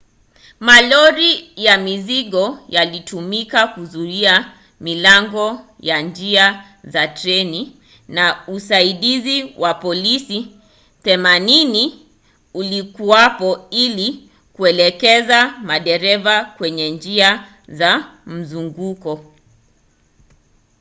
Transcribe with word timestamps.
malori 0.65 1.31
ya 1.65 1.77
mizigo 1.85 2.43
yalitumiwa 2.69 3.67
kuzuia 3.67 4.53
milango 4.79 5.61
ya 5.79 6.01
njia 6.01 6.63
za 6.83 7.07
treni 7.07 7.77
na 8.07 8.47
usaidizi 8.47 9.53
wa 9.57 9.73
polisi 9.73 10.47
80 11.03 11.91
ulikuwapo 12.53 13.67
ili 13.71 14.29
kuelekeza 14.53 15.49
madereva 15.49 16.45
kwenye 16.45 16.89
njia 16.91 17.47
za 17.67 18.07
mzunguko 18.25 19.25